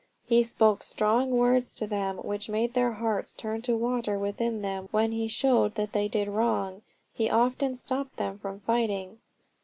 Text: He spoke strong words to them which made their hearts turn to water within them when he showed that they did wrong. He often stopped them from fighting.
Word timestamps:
He 0.25 0.41
spoke 0.41 0.81
strong 0.81 1.29
words 1.29 1.71
to 1.73 1.85
them 1.85 2.17
which 2.17 2.49
made 2.49 2.73
their 2.73 2.93
hearts 2.93 3.35
turn 3.35 3.61
to 3.61 3.77
water 3.77 4.17
within 4.17 4.63
them 4.63 4.87
when 4.89 5.11
he 5.11 5.27
showed 5.27 5.75
that 5.75 5.91
they 5.91 6.07
did 6.07 6.27
wrong. 6.27 6.81
He 7.13 7.29
often 7.29 7.75
stopped 7.75 8.17
them 8.17 8.39
from 8.39 8.61
fighting. 8.61 9.19